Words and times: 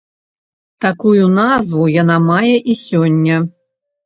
Такую 0.85 1.27
назву 1.33 1.85
яна 2.01 2.17
мае 2.31 2.55
і 2.55 2.73
сёння. 2.87 3.37